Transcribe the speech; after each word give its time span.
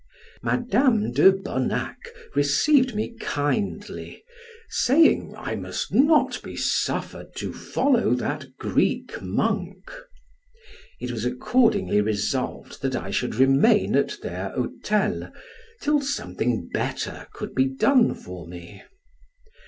Madam 0.41 1.11
de 1.11 1.31
Bonac 1.31 2.07
received 2.35 2.95
me 2.95 3.13
kindly, 3.19 4.23
saying, 4.67 5.31
I 5.37 5.53
must 5.55 5.93
not 5.93 6.41
be 6.41 6.55
suffered 6.55 7.35
to 7.35 7.53
follow 7.53 8.15
that 8.15 8.57
Greek 8.57 9.21
monk. 9.21 9.91
It 10.99 11.11
was 11.11 11.23
accordingly 11.23 12.01
resolved 12.01 12.81
that 12.81 12.95
I 12.95 13.11
should 13.11 13.35
remain 13.35 13.95
at 13.95 14.17
their 14.23 14.49
hotel 14.55 15.31
till 15.83 16.01
something 16.01 16.67
better 16.73 17.27
could 17.31 17.53
be 17.53 17.67
done 17.67 18.15
for 18.15 18.47
me. 18.47 18.81